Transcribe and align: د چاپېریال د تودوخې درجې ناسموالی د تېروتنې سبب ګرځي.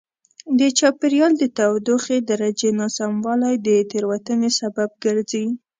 د 0.59 0.61
چاپېریال 0.79 1.33
د 1.37 1.43
تودوخې 1.57 2.17
درجې 2.29 2.69
ناسموالی 2.79 3.55
د 3.67 3.69
تېروتنې 3.91 4.49
سبب 4.59 4.89
ګرځي. 5.03 5.45